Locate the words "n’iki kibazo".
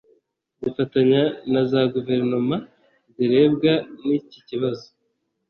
4.05-4.87